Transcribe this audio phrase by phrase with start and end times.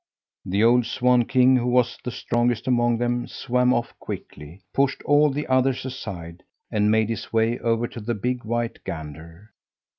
[0.45, 5.29] The old swan king, who was the strongest among them, swam off quickly, pushed all
[5.29, 9.51] the others aside, and made his way over to the big white gander.